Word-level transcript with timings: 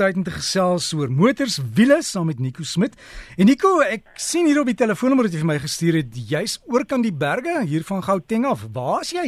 tyd 0.00 0.16
om 0.16 0.24
te 0.24 0.32
gesels 0.32 0.88
oor 0.96 1.10
motors, 1.12 1.58
wiele 1.76 1.98
saam 2.06 2.30
met 2.30 2.38
Nico 2.40 2.64
Smit. 2.64 2.96
En 3.36 3.48
Nico, 3.50 3.80
ek 3.84 4.06
sien 4.16 4.46
hier 4.48 4.62
op 4.62 4.70
die 4.70 4.78
telefoonnommer 4.78 5.28
wat 5.28 5.34
jy 5.36 5.42
vir 5.42 5.50
my 5.50 5.58
gestuur 5.60 5.98
het, 6.00 6.16
jy's 6.30 6.56
oor 6.72 6.86
kan 6.88 7.04
die 7.04 7.12
berge 7.12 7.58
hier 7.68 7.84
van 7.88 8.00
Gauteng 8.06 8.46
af. 8.48 8.64
Waar 8.72 9.04
is 9.04 9.12
jy? 9.16 9.26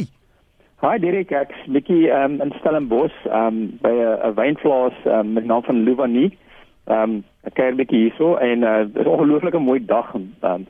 Hi 0.83 0.97
Derek, 0.99 1.29
ek's 1.31 1.59
bietjie 1.71 2.09
um, 2.11 2.39
in 2.43 2.49
Stellenbosch, 2.57 3.19
um, 3.29 3.77
by 3.85 3.93
'n 3.93 4.33
wynplaas 4.35 4.97
um, 5.05 5.35
met 5.37 5.45
naam 5.45 5.63
van 5.63 5.83
Louvanie. 5.85 6.31
Ehm 6.89 7.03
um, 7.03 7.13
ek 7.47 7.53
kyk 7.59 7.77
bietjie 7.77 8.01
hierso 8.07 8.35
en 8.35 8.65
uh, 8.65 8.79
dit 8.89 8.97
is 8.97 9.05
'n 9.05 9.13
ongelooflike 9.13 9.59
mooi 9.59 9.79
dag. 9.85 10.09
Um, 10.41 10.65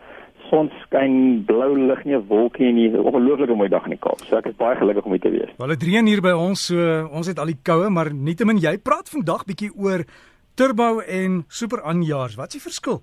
son 0.50 0.71
skyn, 0.84 1.44
blou 1.46 1.75
lig 1.78 2.04
nie 2.05 2.16
'n 2.16 2.28
wolkie 2.28 2.71
nie. 2.71 2.89
'n 2.89 3.00
Ongelooflike 3.00 3.55
mooi 3.55 3.70
dag 3.70 3.84
in 3.84 3.96
die 3.96 4.00
Kaap. 4.00 4.20
So 4.20 4.38
ek 4.38 4.46
is 4.46 4.55
baie 4.55 4.75
gelukkig 4.75 5.05
om 5.05 5.12
hier 5.12 5.21
te 5.21 5.30
wees. 5.30 5.50
Wel 5.57 5.68
dit 5.68 5.84
reën 5.84 6.05
hier 6.07 6.21
by 6.21 6.32
ons, 6.32 6.66
so 6.66 7.07
ons 7.12 7.28
het 7.28 7.39
al 7.39 7.46
die 7.46 7.62
koue, 7.64 7.89
maar 7.89 8.14
nietemin 8.14 8.57
jy 8.57 8.78
praat 8.78 9.10
vandag 9.10 9.46
bietjie 9.46 9.71
oor 9.75 10.04
turbo 10.56 11.00
en 11.00 11.43
super 11.48 11.82
aanjaars. 11.82 12.36
Wat 12.36 12.47
is 12.47 12.54
die 12.54 12.69
verskil? 12.69 13.02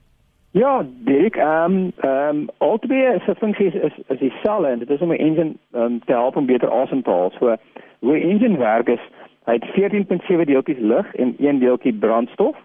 Ja, 0.52 0.86
dik. 1.04 1.36
Ehm 1.36 1.64
um, 1.64 1.92
ehm 2.00 2.36
um, 2.36 2.48
albei 2.58 3.20
se 3.26 3.34
funksie 3.34 3.66
is 3.66 3.92
is, 4.08 4.18
dieselfde 4.18 4.68
en 4.68 4.78
dit 4.78 4.90
is 4.90 5.00
om 5.00 5.12
'n 5.12 5.16
engine 5.16 5.54
um, 5.72 6.00
te 6.04 6.12
help 6.12 6.36
om 6.36 6.46
beter 6.46 6.70
asem 6.70 7.02
te 7.02 7.10
haal. 7.10 7.30
So 7.38 7.56
hoe 8.00 8.18
'n 8.18 8.30
engine 8.30 8.58
werk 8.58 8.88
is, 8.88 9.00
hy 9.44 9.52
het 9.52 9.64
14.7 9.64 10.44
deeltjies 10.44 10.78
lug 10.78 11.14
en 11.14 11.34
een 11.38 11.58
deeltjie 11.58 11.92
brandstof 11.94 12.56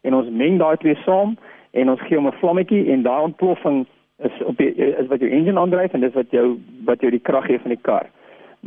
en 0.00 0.14
ons 0.14 0.28
meng 0.30 0.58
daai 0.58 0.76
twee 0.76 0.94
saam 0.94 1.36
en 1.70 1.90
ons 1.90 2.00
gee 2.00 2.16
hom 2.16 2.26
'n 2.26 2.38
vlammetjie 2.40 2.90
en 2.92 3.02
daai 3.02 3.22
ontploffing 3.22 3.86
is 4.18 4.42
op 4.44 4.56
die, 4.56 4.74
is 4.74 5.06
wat 5.06 5.20
jou 5.20 5.30
engine 5.30 5.60
aandryf 5.60 5.92
en 5.92 6.00
dis 6.00 6.14
wat 6.14 6.30
jou 6.30 6.46
wat 6.84 7.00
jou 7.00 7.10
die 7.10 7.20
krag 7.20 7.44
gee 7.44 7.60
van 7.60 7.74
die 7.74 7.82
kar. 7.82 8.08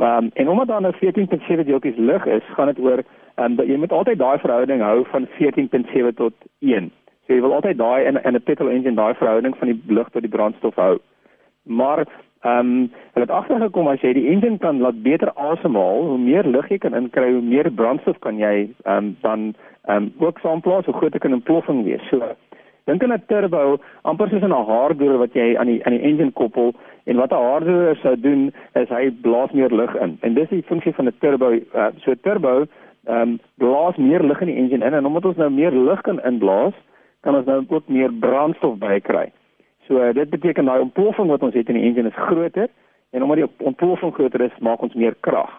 Um, 0.00 0.30
en 0.34 0.48
omdat 0.48 0.68
daar 0.68 0.80
nou 0.80 0.94
14.7 0.94 1.66
deeltjies 1.66 1.96
lug 1.96 2.26
is, 2.26 2.42
gaan 2.54 2.66
dit 2.66 2.78
oor 2.78 3.02
um, 3.36 3.58
jy 3.58 3.76
moet 3.76 3.92
altyd 3.92 4.18
daai 4.18 4.38
verhouding 4.38 4.80
hou 4.80 5.04
van 5.10 5.26
14.7 5.38 6.14
tot 6.16 6.34
1. 6.58 6.90
So 7.26 7.34
jy 7.34 7.40
wil 7.44 7.54
altyd 7.58 7.78
daai 7.78 8.06
in 8.06 8.22
in 8.22 8.34
'n 8.34 8.42
petrol 8.42 8.70
engine 8.70 8.96
daai 8.96 9.14
verhouding 9.14 9.56
van 9.56 9.68
die 9.68 9.80
lug 9.86 10.08
tot 10.10 10.22
die 10.22 10.30
brandstof 10.36 10.74
hou. 10.74 10.98
Maar 11.62 12.06
ehm 12.40 12.58
um, 12.58 12.90
hulle 13.12 13.26
het 13.26 13.36
agtergekom 13.36 13.88
as 13.88 14.00
jy 14.00 14.12
die 14.12 14.28
engine 14.28 14.58
kan 14.58 14.80
laat 14.80 15.02
beter 15.02 15.32
asemhaal, 15.34 16.06
hoe 16.06 16.18
meer 16.18 16.46
lug 16.46 16.68
jy 16.68 16.78
kan 16.78 16.94
inkry, 16.94 17.32
hoe 17.32 17.42
meer 17.42 17.72
brandstof 17.72 18.18
kan 18.18 18.38
jy 18.38 18.70
ehm 18.84 18.96
um, 18.96 19.16
dan 19.20 19.54
ehm 19.84 19.96
um, 19.96 20.12
ook 20.18 20.38
saamplaas, 20.38 20.84
hoe 20.84 20.94
groter 20.94 21.20
kan 21.20 21.30
'n 21.30 21.34
ontploffing 21.34 21.84
wees. 21.84 22.08
So 22.08 22.22
Dink 22.90 23.04
aan 23.04 23.12
'n 23.12 23.22
turbo, 23.30 23.78
amper 24.02 24.28
soos 24.28 24.42
'n 24.42 24.66
haardoer 24.70 25.18
wat 25.18 25.32
jy 25.38 25.56
aan 25.56 25.66
die 25.70 25.80
aan 25.84 25.94
die 25.94 26.02
engine 26.08 26.32
koppel 26.32 26.74
en 27.06 27.16
wat 27.16 27.30
'n 27.30 27.42
haardoer 27.46 27.96
sou 28.02 28.16
doen 28.20 28.52
is 28.74 28.88
hy 28.88 29.10
blaas 29.22 29.52
meer 29.52 29.70
lug 29.70 29.94
in. 29.94 30.18
En 30.20 30.34
dis 30.34 30.48
die 30.48 30.62
funksie 30.62 30.94
van 30.94 31.06
'n 31.06 31.14
turbo. 31.20 31.52
Uh, 31.52 31.86
so 32.02 32.14
turbo 32.22 32.66
ehm 33.06 33.20
um, 33.22 33.38
blaas 33.58 33.96
meer 33.96 34.22
lug 34.22 34.40
in 34.40 34.46
die 34.46 34.56
engine 34.56 34.84
in 34.84 34.94
en 34.94 35.06
omdat 35.06 35.24
ons 35.24 35.36
nou 35.36 35.50
meer 35.50 35.72
lug 35.72 36.00
kan 36.00 36.20
inblaas, 36.22 36.74
kan 37.20 37.36
ons 37.36 37.46
nou 37.46 37.64
ook 37.68 37.88
meer 37.88 38.12
brandstof 38.12 38.78
bykry. 38.78 39.30
So 39.86 40.02
uh, 40.02 40.12
dit 40.12 40.30
beteken 40.30 40.64
daai 40.64 40.80
ontploffing 40.80 41.28
wat 41.28 41.42
ons 41.42 41.54
het 41.54 41.68
in 41.68 41.74
die 41.74 41.86
engine 41.86 42.08
is 42.08 42.22
groter 42.26 42.68
en 43.10 43.22
omdat 43.22 43.36
die 43.36 43.66
ontploffing 43.66 44.14
groter 44.14 44.40
is, 44.40 44.58
maak 44.58 44.82
ons 44.82 44.94
meer 44.94 45.14
krag. 45.20 45.50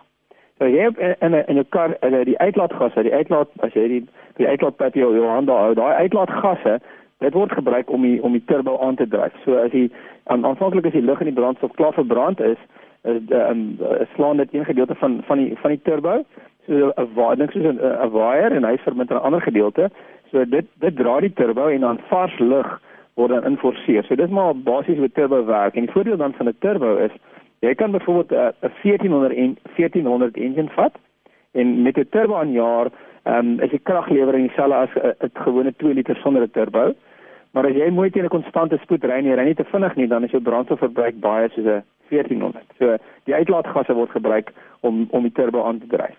So 0.57 0.67
jy 0.67 0.83
het 0.83 0.97
in 1.19 1.31
'n 1.31 1.43
in 1.47 1.57
'n 1.57 1.69
kar 1.69 1.97
die 2.25 2.38
uitlaatgasse, 2.38 3.03
die 3.03 3.13
uitlaat 3.13 3.49
as 3.59 3.73
jy 3.73 3.88
die 3.88 4.07
die 4.38 4.47
uitlaatpyp 4.47 4.93
jou 4.93 5.16
jou 5.16 5.27
hand 5.27 5.49
hou, 5.49 5.73
daai 5.73 5.93
uitlaatgasse 5.93 6.79
Dit 7.22 7.33
word 7.38 7.52
gebruik 7.53 7.89
om 7.94 8.02
die 8.02 8.17
om 8.25 8.33
die 8.33 8.45
turbo 8.50 8.77
aan 8.81 8.95
te 8.97 9.08
dryf. 9.08 9.33
So 9.45 9.58
as 9.61 9.72
die 9.72 9.91
aan 10.33 10.45
aanvanklik 10.45 10.86
as 10.89 10.95
die 10.97 11.05
lug 11.05 11.19
in 11.22 11.30
die 11.30 11.38
brandstof 11.38 11.75
klaar 11.78 11.94
verbrand 11.94 12.39
is, 12.41 12.58
is 13.05 13.19
um, 13.30 13.78
slaan 14.16 14.41
dit 14.41 14.53
een 14.53 14.66
gedeelte 14.66 14.95
van 14.95 15.19
van 15.28 15.38
die 15.38 15.58
van 15.61 15.75
die 15.75 15.81
turbo, 15.83 16.23
so 16.66 16.94
'n 16.95 17.09
waarding 17.13 17.52
soos 17.52 17.67
'n 17.73 17.78
'n 17.78 18.11
wire 18.11 18.55
en 18.55 18.66
hy 18.66 18.78
verminder 18.78 19.17
'n 19.17 19.25
ander 19.30 19.41
gedeelte. 19.41 19.89
So 20.31 20.45
dit 20.45 20.66
dit 20.80 20.95
dra 20.95 21.19
die 21.19 21.33
turbo 21.33 21.67
en 21.67 21.80
dan 21.81 22.00
vars 22.09 22.39
lug 22.39 22.81
word 23.13 23.30
dan 23.30 23.45
inforceer. 23.45 24.03
So 24.03 24.16
dit 24.16 24.25
is 24.25 24.33
maar 24.33 24.56
basies 24.56 24.97
hoe 24.97 25.11
turbo 25.11 25.45
werk. 25.45 25.75
En 25.75 25.85
die 25.85 25.91
voordeel 25.91 26.17
dan 26.17 26.33
van 26.33 26.47
'n 26.47 26.56
turbo 26.59 26.95
is 26.95 27.11
jy 27.59 27.75
kan 27.75 27.91
byvoorbeeld 27.91 28.31
'n 28.31 28.72
1400 28.81 29.34
en 29.34 29.57
1400 29.75 30.38
engine 30.38 30.69
vat 30.69 30.94
en 31.51 31.81
met 31.81 31.97
'n 31.97 32.09
turbo 32.09 32.35
aan 32.35 32.51
jaar 32.51 32.88
ehm 33.24 33.38
um, 33.38 33.59
is 33.59 33.69
die 33.69 33.84
kraglewering 33.84 34.47
dieselfde 34.47 34.75
as 34.75 34.90
'n 35.19 35.29
gewone 35.34 35.74
2 35.78 35.94
liter 35.94 36.16
sonder 36.16 36.41
'n 36.41 36.51
turbo. 36.51 36.94
Maar 37.51 37.67
as 37.67 37.75
jy 37.75 37.89
mooi 37.91 38.09
teen 38.09 38.23
'n 38.23 38.35
konstante 38.35 38.78
spoed 38.81 39.03
ry 39.03 39.17
en 39.19 39.25
jy 39.25 39.35
ry 39.35 39.45
nie 39.45 39.56
te 39.56 39.63
vinnig 39.63 39.95
nie, 39.95 40.07
dan 40.07 40.23
is 40.23 40.31
jou 40.31 40.41
brandstofverbruik 40.41 41.19
baie 41.19 41.50
soos 41.50 41.66
'n 41.66 41.84
1400. 42.09 42.63
So 42.79 42.97
die 43.23 43.35
uitlaatgasse 43.35 43.94
word 43.94 44.12
gebruik 44.12 44.53
om 44.79 45.07
om 45.12 45.23
die 45.23 45.31
turbo 45.31 45.63
aan 45.63 45.79
te 45.79 45.88
dryf. 45.88 46.17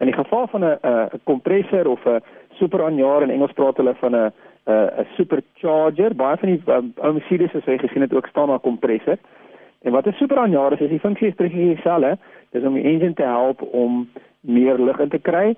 In 0.00 0.06
die 0.06 0.16
geval 0.16 0.46
van 0.46 0.64
'n 0.64 0.78
'n 0.82 1.20
kompressor 1.24 1.88
of 1.88 2.04
'n 2.06 2.22
superaanjaer 2.58 3.22
in 3.22 3.30
Engels 3.30 3.52
praat 3.52 3.76
hulle 3.76 3.94
van 3.94 4.14
'n 4.14 4.32
'n 4.66 5.06
supercharger, 5.16 6.14
baie 6.14 6.36
van 6.36 6.48
die 6.48 6.62
um, 6.66 6.92
ou 6.96 7.12
Mercedes 7.12 7.54
as 7.54 7.64
jy 7.64 7.78
gesien 7.78 8.02
het 8.02 8.14
ook 8.14 8.26
staan 8.26 8.48
daar 8.48 8.58
kompressor. 8.58 9.18
En 9.82 9.92
wat 9.92 10.06
'n 10.06 10.12
superaanjaer 10.12 10.72
is, 10.72 10.80
is 10.80 10.88
die 10.88 11.00
funksie 11.00 11.28
is 11.28 11.34
presies 11.34 11.74
dieselfde. 11.74 12.18
Dit 12.50 12.62
is 12.62 12.68
om 12.68 12.74
die 12.74 12.84
engine 12.84 13.14
te 13.14 13.22
help 13.22 13.62
om 13.62 14.08
meer 14.40 14.78
lug 14.78 14.98
in 14.98 15.08
te 15.08 15.18
kry. 15.18 15.54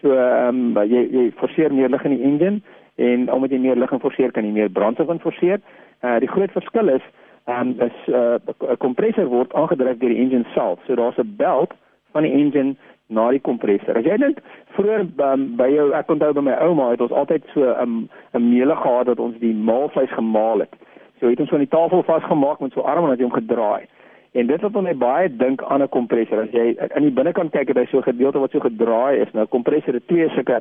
So 0.00 0.12
ehm 0.12 0.76
um, 0.76 0.88
jy 0.88 1.08
jy 1.10 1.32
forceer 1.36 1.74
meer 1.74 1.88
lug 1.88 2.04
in 2.04 2.16
die 2.16 2.24
engine 2.24 2.60
en 2.96 3.32
omdat 3.32 3.50
jy 3.50 3.58
meer 3.58 3.76
lig 3.76 3.90
forceer 4.00 4.32
kan 4.32 4.44
jy 4.44 4.52
meer 4.52 4.70
brandstof 4.70 5.20
forceer. 5.22 5.60
Uh 6.02 6.18
die 6.18 6.28
groot 6.28 6.50
verskil 6.52 6.88
is 6.88 7.02
um 7.46 7.74
is 7.80 8.08
uh 8.08 8.38
'n 8.70 8.76
kompressor 8.78 9.26
word 9.26 9.52
aangedryf 9.54 9.98
deur 9.98 10.08
die 10.08 10.22
engine 10.22 10.44
self. 10.54 10.78
So 10.86 10.94
daar's 10.94 11.18
'n 11.18 11.34
belt 11.36 11.72
van 12.12 12.22
die 12.22 12.32
engine 12.32 12.76
na 13.06 13.30
die 13.30 13.40
kompressor. 13.40 13.96
As 13.98 14.04
jy 14.04 14.16
dink 14.16 14.40
vroeër 14.76 15.06
um, 15.26 15.56
by 15.56 15.68
jou 15.72 15.90
ek 15.96 16.10
onthou 16.10 16.32
by 16.32 16.44
my 16.48 16.56
ouma 16.64 16.90
het 16.92 17.00
ons 17.04 17.12
altyd 17.22 17.44
so 17.54 17.60
'n 17.60 17.82
um, 17.82 18.08
'n 18.34 18.48
meule 18.50 18.76
gehad 18.76 19.06
dat 19.06 19.18
ons 19.18 19.38
die 19.38 19.54
maalvleis 19.54 20.12
gemaal 20.12 20.58
het. 20.58 20.74
So 21.20 21.28
het 21.28 21.40
ons 21.40 21.50
van 21.50 21.58
die 21.58 21.68
tafel 21.68 22.02
vasgemaak 22.02 22.60
met 22.60 22.72
so 22.72 22.80
arm 22.80 23.04
en 23.04 23.10
het 23.10 23.18
jy 23.18 23.28
hom 23.28 23.40
gedraai. 23.40 23.86
En 24.32 24.46
dit 24.46 24.60
wat 24.60 24.72
my 24.72 24.94
baie 24.96 25.36
dink 25.36 25.62
aan 25.62 25.82
'n 25.82 25.88
kompressor. 25.88 26.40
As 26.42 26.50
jy 26.50 26.76
aan 26.94 27.02
die 27.02 27.12
binnekant 27.12 27.50
kyk, 27.52 27.68
het 27.68 27.76
hy 27.76 27.86
so 27.86 27.98
'n 27.98 28.10
gedeelte 28.12 28.38
wat 28.38 28.50
so 28.50 28.60
gedraai 28.60 29.20
is. 29.20 29.32
Nou 29.32 29.46
kompressor 29.46 29.94
het 29.94 30.06
twee 30.06 30.28
sulke 30.28 30.60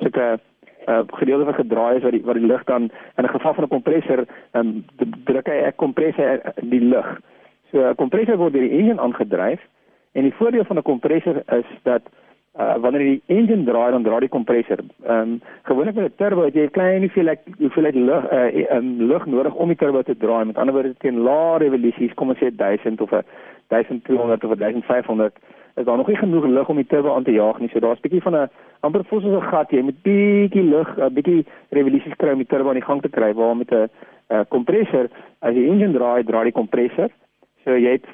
sulke 0.00 0.38
uh, 0.86 1.02
gedeelte 1.06 1.44
wat 1.44 1.54
gedraai 1.54 1.96
is 1.96 2.02
wat 2.02 2.12
die 2.12 2.22
wat 2.24 2.34
die 2.34 2.46
lug 2.46 2.64
dan 2.64 2.90
in 3.16 3.24
'n 3.24 3.34
geval 3.34 3.54
van 3.54 3.64
'n 3.64 3.68
kompressor 3.76 4.24
um, 4.52 4.84
druk 5.24 5.46
hy 5.46 5.58
'n 5.66 5.76
kompressor 5.76 6.40
die 6.62 6.80
lug. 6.80 7.20
So 7.70 7.88
'n 7.88 7.94
kompressor 7.94 8.36
word 8.36 8.52
deur 8.52 8.68
die 8.68 8.78
engine 8.78 9.00
aangedryf 9.00 9.60
en 10.12 10.22
die 10.22 10.34
voordeel 10.34 10.64
van 10.64 10.76
'n 10.76 10.82
kompressor 10.82 11.42
is 11.46 11.68
dat 11.82 12.02
uh, 12.60 12.76
wanneer 12.76 13.00
die 13.00 13.22
engine 13.26 13.64
draai 13.64 13.90
dan 13.90 14.02
draai 14.02 14.20
die 14.20 14.28
kompressor. 14.28 14.78
Ehm 15.06 15.18
um, 15.18 15.40
gewoonlik 15.62 15.94
met 15.94 16.04
'n 16.04 16.16
turbo 16.16 16.44
het 16.44 16.54
jy 16.54 16.64
'n 16.64 16.70
klein 16.70 17.00
hoeveelheid 17.00 17.40
hoeveelheid 17.58 17.94
lug 17.94 18.32
uh, 18.32 18.76
um, 18.76 18.96
lug 19.02 19.26
nodig 19.26 19.54
om 19.54 19.68
die 19.68 19.76
turbo 19.76 20.02
te 20.02 20.16
draai. 20.16 20.44
Met 20.44 20.56
ander 20.56 20.74
woorde 20.74 20.94
teen 20.98 21.18
lae 21.18 21.58
revolusies, 21.58 22.14
kom 22.14 22.28
ons 22.28 22.38
sê 22.38 22.50
1000 22.56 23.00
of 23.00 23.12
'n 23.12 23.24
1200 23.68 24.44
of 24.44 24.58
1500 24.58 25.32
is 25.74 25.84
daar 25.84 25.96
nog 25.96 26.06
nie 26.06 26.16
genoeg 26.16 26.44
lug 26.46 26.68
om 26.68 26.76
die 26.76 26.86
turbo 26.86 27.14
aan 27.14 27.24
te 27.24 27.32
jaag 27.32 27.58
nie. 27.58 27.68
So 27.72 27.80
daar's 27.80 27.98
'n 27.98 28.08
bietjie 28.08 28.22
van 28.22 28.36
'n 28.36 28.50
amper 28.80 29.04
voel 29.04 29.20
soos 29.20 29.42
'n 29.42 29.50
gat 29.50 29.70
jy 29.70 29.82
met 29.82 30.02
bietjie 30.02 30.62
lug, 30.62 30.98
'n 30.98 31.14
bietjie 31.14 31.46
revolusies 31.70 32.16
kry 32.16 32.32
om 32.32 32.38
die 32.38 32.46
turbo 32.46 32.68
aan 32.68 32.80
die 32.80 32.88
gang 32.88 33.02
te 33.02 33.08
kry 33.08 33.34
waar 33.34 33.56
met 33.56 33.70
'n 33.70 33.88
kompressor 34.48 35.08
as 35.40 35.54
die 35.54 35.68
engine 35.68 35.92
draai, 35.92 36.24
draai 36.24 36.44
die 36.44 36.52
kompressor. 36.60 37.10
So 37.64 37.76
jy 37.78 37.98
het 37.98 38.06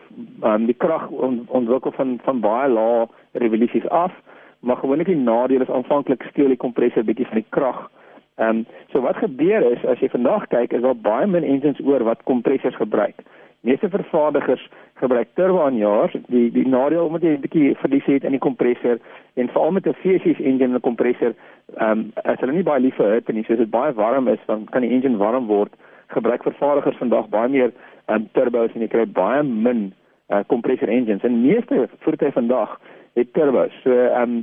um, 0.44 0.66
die 0.66 0.76
krag 0.76 1.08
on, 1.10 1.46
ontwikkel 1.48 1.92
van 1.92 2.18
van 2.24 2.40
baie 2.40 2.68
lae 2.68 3.06
revolusies 3.32 3.88
af, 3.88 4.12
maar 4.60 4.76
gewoonlik 4.76 5.06
die 5.06 5.16
nadeel 5.16 5.60
is 5.60 5.70
aanvanklik 5.70 6.22
steel 6.30 6.52
die 6.52 6.56
kompressor 6.56 7.04
bietjie 7.04 7.26
van 7.26 7.40
die 7.40 7.48
krag. 7.48 7.90
Ehm 8.38 8.48
um, 8.48 8.66
so 8.92 9.00
wat 9.00 9.16
gebeur 9.16 9.64
is 9.72 9.84
as 9.84 9.98
jy 9.98 10.08
vandag 10.08 10.46
kyk 10.52 10.72
is 10.72 10.82
daar 10.82 10.96
baie 10.96 11.26
min 11.26 11.44
engines 11.44 11.80
oor 11.84 12.04
wat 12.04 12.22
kompressors 12.22 12.76
gebruik. 12.76 13.24
Meeste 13.60 13.88
vervaardigers 13.90 14.68
gebruik 14.94 15.28
turboaanjaars. 15.34 16.14
Die 16.26 16.50
die 16.54 16.66
nadeel 16.68 17.06
omdat 17.06 17.22
jy 17.22 17.32
'n 17.34 17.40
bietjie 17.40 17.76
verlies 17.76 18.04
het 18.04 18.24
in 18.24 18.30
die 18.30 18.46
kompressor 18.46 18.98
en 19.34 19.48
veral 19.48 19.70
met 19.70 19.86
'n 19.86 19.96
V6 20.02 20.40
engine 20.40 20.64
en 20.64 20.74
'n 20.74 20.80
kompressor, 20.80 21.34
ehm 21.76 21.90
um, 21.90 22.12
as 22.24 22.40
hulle 22.40 22.52
nie 22.52 22.62
baie 22.62 22.80
lief 22.80 22.94
vir 22.94 23.12
hitte 23.12 23.32
nie, 23.32 23.44
soos 23.44 23.58
dit 23.58 23.70
baie 23.70 23.92
warm 23.92 24.28
is, 24.28 24.38
dan 24.46 24.64
kan 24.64 24.82
die 24.82 24.90
engine 24.90 25.16
warm 25.16 25.46
word. 25.46 25.72
Gebruik 26.06 26.42
vervaardigers 26.42 26.96
vandag 26.96 27.28
baie 27.28 27.48
meer 27.48 27.72
ehm 28.06 28.14
um, 28.14 28.28
turbos 28.32 28.74
en 28.74 28.80
jy 28.80 28.88
kry 28.88 29.06
baie 29.06 29.42
min 29.42 29.92
uh, 30.30 30.40
kompressor 30.46 30.88
engines. 30.88 31.22
En 31.22 31.42
meeste 31.42 31.88
voertuie 31.98 32.32
vandag 32.32 32.80
het 33.14 33.32
turbos. 33.32 33.72
So 33.82 33.90
ehm 33.90 34.22
um, 34.22 34.42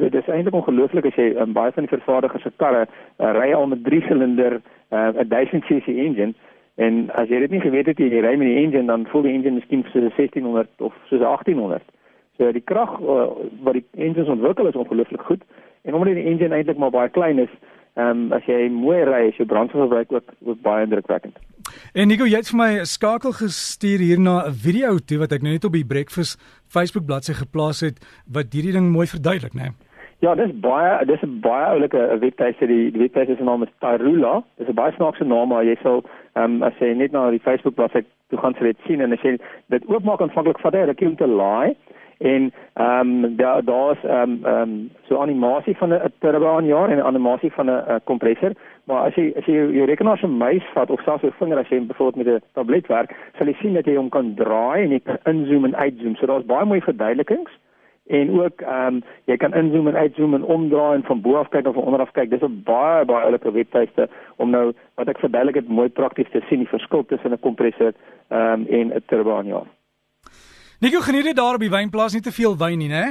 dit 0.00 0.14
is 0.14 0.28
eintlik 0.28 0.54
ongelooflik 0.54 1.06
as 1.06 1.14
jy 1.14 1.34
um, 1.38 1.52
baie 1.52 1.72
van 1.72 1.86
die 1.86 1.96
vervaardigers 1.96 2.42
se 2.42 2.52
karre 2.56 2.86
uh, 3.18 3.32
ry 3.38 3.52
al 3.52 3.66
met 3.66 3.84
3 3.84 4.00
silinder 4.00 4.60
uh, 4.90 5.08
'n 5.22 5.28
1000 5.28 5.64
cc 5.64 5.86
engine 5.86 6.34
En 6.78 7.08
as 7.18 7.28
jy 7.28 7.40
dit 7.42 7.50
nie 7.50 7.60
geweet 7.60 7.88
het 7.90 7.98
jy 7.98 8.20
ry 8.22 8.36
met 8.38 8.46
die 8.46 8.60
engine 8.60 8.86
dan 8.86 9.06
voel 9.10 9.24
die 9.26 9.32
engine 9.34 9.58
miskien 9.58 9.82
soos 9.90 10.14
1600 10.14 10.68
of 10.78 10.94
soos 11.10 11.24
1800. 11.24 11.82
So 12.38 12.52
die 12.54 12.62
krag 12.62 12.92
uh, 13.02 13.26
wat 13.66 13.74
die 13.80 13.84
engines 13.96 14.30
ontwikkel 14.30 14.70
is 14.70 14.78
ongelooflik 14.78 15.24
goed 15.26 15.42
en 15.82 15.94
omdat 15.98 16.14
die 16.14 16.28
engine 16.30 16.54
eintlik 16.54 16.78
maar 16.78 16.94
baie 16.94 17.10
klein 17.10 17.42
is, 17.42 17.50
ehm 17.98 18.28
um, 18.28 18.32
as 18.36 18.46
jy 18.46 18.68
mooi 18.70 19.00
ry, 19.08 19.24
is 19.32 19.40
jou 19.40 19.46
brandstofverbruik 19.50 20.12
ook, 20.12 20.30
ook 20.46 20.60
baie 20.62 20.86
indrukwekkend. 20.86 21.34
En 21.98 22.08
Nico, 22.08 22.28
jy 22.30 22.38
het 22.38 22.50
vir 22.52 22.58
my 22.58 22.70
'n 22.78 22.86
skakel 22.86 23.32
gestuur 23.32 23.98
hier 23.98 24.20
na 24.20 24.46
'n 24.46 24.54
video 24.54 24.98
toe 24.98 25.18
wat 25.18 25.32
ek 25.32 25.42
nou 25.42 25.52
net 25.52 25.64
op 25.64 25.72
die 25.72 25.86
Breakfast 25.86 26.38
Facebook 26.68 27.06
bladsy 27.06 27.32
geplaas 27.32 27.80
het 27.80 27.98
wat 28.30 28.54
hierdie 28.54 28.72
ding 28.72 28.92
mooi 28.92 29.06
verduidelik, 29.06 29.54
né? 29.54 29.62
Nee? 29.62 29.88
Ja, 30.20 30.34
dis 30.34 30.50
baie 30.60 31.04
dis 31.06 31.22
'n 31.22 31.40
baie 31.40 31.66
oulike 31.74 32.18
webtuiste. 32.20 32.66
Die, 32.66 32.90
die 32.90 33.00
webtuiste 33.00 33.36
se 33.36 33.44
naam 33.44 33.62
is 33.62 33.74
Tarula. 33.78 34.42
Dis 34.58 34.68
'n 34.68 34.74
baie 34.74 34.92
snaakse 34.92 35.24
naam, 35.24 35.48
maar 35.48 35.64
jy 35.64 35.76
sal 35.82 36.04
ehm 36.38 36.56
um, 36.56 36.62
as 36.68 36.80
jy 36.82 36.94
net 36.94 37.12
na 37.12 37.28
die 37.34 37.44
Facebook 37.48 37.76
bladsy 37.78 38.04
toe 38.30 38.38
gaan 38.38 38.54
sal 38.58 38.70
dit 38.70 38.86
sien 38.86 39.00
en 39.04 39.12
as 39.16 39.24
jy 39.26 39.36
dit 39.74 39.86
oopmaak 39.92 40.24
aanvanklik 40.24 40.60
vat 40.64 40.76
hy 40.78 40.84
rukkie 40.90 41.08
om 41.10 41.16
te 41.20 41.30
laai 41.30 41.76
en 42.18 42.50
ehm 42.74 43.24
um, 43.24 43.36
daar 43.36 43.64
daar's 43.64 44.02
ehm 44.04 44.30
um, 44.30 44.40
ehm 44.44 44.62
um, 44.62 44.90
so 45.08 45.20
animasie 45.22 45.76
van 45.76 45.94
'n 45.94 46.12
turbo 46.18 46.56
aan 46.56 46.66
jaar 46.66 46.90
en 46.90 46.98
'n 46.98 47.08
animasie 47.12 47.52
van 47.52 47.70
'n 47.70 48.00
kompressor 48.04 48.52
maar 48.84 49.06
as 49.06 49.14
jy 49.14 49.32
as 49.36 49.46
jy 49.46 49.54
jou 49.78 49.86
rekenaar 49.86 50.18
se 50.18 50.26
muis 50.26 50.66
vat 50.74 50.90
of 50.90 51.00
selfs 51.02 51.22
jou 51.22 51.32
vinger 51.38 51.58
as 51.58 51.68
jy 51.68 51.80
byvoorbeeld 51.80 52.24
met 52.24 52.34
'n 52.34 52.44
tablet 52.54 52.86
werk 52.86 53.16
sal 53.38 53.46
jy 53.46 53.56
sien 53.60 53.74
dat 53.74 53.86
jy 53.86 53.96
hom 53.96 54.08
kan 54.08 54.34
draai 54.34 54.82
en 54.84 54.90
jy 54.90 55.00
kan 55.00 55.18
inzoom 55.24 55.64
en 55.64 55.76
uitzoom. 55.76 56.16
So 56.16 56.26
daar's 56.26 56.46
baie 56.46 56.64
mooi 56.64 56.80
verduidelikings 56.80 57.52
en 58.08 58.30
ook 58.40 58.60
ehm 58.60 58.94
um, 58.94 59.02
jy 59.24 59.36
kan 59.36 59.54
inzoom 59.54 59.88
en 59.88 59.96
uitzoom 59.96 60.34
en 60.34 60.44
omdraai 60.44 60.94
en 60.96 61.04
van 61.04 61.20
bo 61.20 61.34
af 61.36 61.48
kyk 61.48 61.66
of 61.66 61.74
van 61.74 61.82
onder 61.82 62.00
af 62.00 62.10
kyk. 62.10 62.30
Dis 62.30 62.40
'n 62.40 62.62
baie 62.64 63.04
baie 63.04 63.24
oulike 63.24 63.52
webtuiste 63.52 64.08
om 64.36 64.50
nou 64.50 64.72
wat 64.94 65.08
ek 65.08 65.18
verduidelik 65.18 65.54
het 65.54 65.68
mooi 65.68 65.88
prakties 65.88 66.30
te 66.30 66.40
sien 66.48 66.58
die 66.58 66.68
verskil 66.68 67.04
tussen 67.04 67.32
'n 67.32 67.40
kompressor 67.40 67.92
ehm 68.28 68.52
um, 68.52 68.66
en 68.66 68.86
'n 68.94 69.02
turbaan 69.06 69.46
ja. 69.46 69.62
Nico 70.80 71.00
geniet 71.00 71.24
dit 71.24 71.36
daar 71.36 71.54
op 71.54 71.60
die 71.60 71.70
wynplaas 71.70 72.12
nie 72.12 72.22
te 72.22 72.32
veel 72.32 72.56
wyn 72.56 72.78
nie, 72.78 72.88
né? 72.88 73.04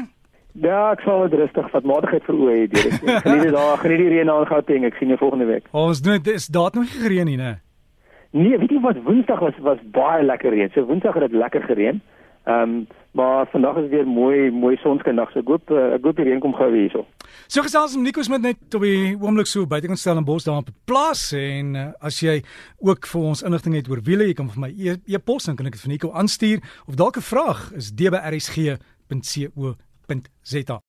Ja, 0.54 0.92
ek 0.92 1.00
sal 1.00 1.30
dit 1.30 1.40
rustig 1.40 1.70
vat. 1.70 1.84
Matigheid 1.84 2.24
vir 2.24 2.36
oë 2.36 2.52
hê 2.52 2.68
direk. 2.68 2.94
Geniet 3.26 3.44
dit 3.44 3.54
daar, 3.54 3.78
geniet 3.78 3.98
die 3.98 4.10
reën 4.10 4.30
aan 4.30 4.46
Gauteng. 4.46 4.86
Ek 4.86 4.96
sien 4.96 5.08
jou 5.08 5.18
volgende 5.18 5.46
week. 5.46 5.66
Ons 5.72 6.02
doen 6.02 6.22
dit 6.22 6.34
is 6.34 6.48
daar 6.48 6.72
nog 6.74 6.90
gereën 6.90 7.26
nie, 7.26 7.38
né? 7.38 7.60
Nee, 8.32 8.58
weet 8.58 8.72
jy 8.72 8.80
wat 8.80 9.04
Woensdag 9.04 9.40
was 9.40 9.58
was 9.58 9.78
baie 9.92 10.24
lekker 10.24 10.50
reën. 10.50 10.70
So 10.74 10.86
Woensdag 10.86 11.14
het 11.14 11.30
dit 11.30 11.40
lekker 11.40 11.62
gereën. 11.62 12.02
Ehm 12.02 12.17
um, 12.48 12.88
maar 13.12 13.48
vandag 13.52 13.76
is 13.78 13.90
weer 13.90 14.08
mooi 14.08 14.52
mooi 14.52 14.76
sonskendag. 14.78 15.32
So 15.32 15.40
ek 15.40 15.48
hoop 15.52 15.72
eh, 15.74 15.94
ek 15.98 16.04
hoop 16.06 16.16
die 16.20 16.28
reën 16.28 16.40
kom 16.44 16.54
gou 16.58 16.70
hierso. 16.74 17.02
So 17.48 17.62
gesels 17.66 17.96
met 17.96 18.04
Nico 18.06 18.22
Smit 18.26 18.42
net 18.46 18.76
op 18.78 18.82
die 18.86 19.16
oomblik 19.16 19.50
so 19.50 19.66
buite 19.68 19.88
kan 19.90 19.98
stel 19.98 20.18
in 20.22 20.28
Bos 20.28 20.44
daar 20.48 20.62
op 20.62 20.70
plaas 20.86 21.32
en 21.38 21.76
uh, 21.76 21.82
as 22.00 22.16
jy 22.22 22.36
ook 22.78 23.02
vir 23.12 23.22
ons 23.32 23.44
inligting 23.48 23.76
het 23.80 23.90
oor 23.90 24.02
wiele, 24.06 24.30
jy 24.30 24.38
kan 24.38 24.50
vir 24.54 24.62
my 24.68 24.72
e-pos 25.08 25.44
e 25.46 25.48
dan 25.52 25.58
kan 25.60 25.70
ek 25.72 25.76
dit 25.80 25.86
vir 25.86 25.94
Nico 25.96 26.08
aanstuur 26.14 26.60
of 26.86 26.94
dalk 27.00 27.16
'n 27.18 27.30
vraag 27.34 27.62
is 27.80 27.88
dbrsg.co.za 27.96 28.78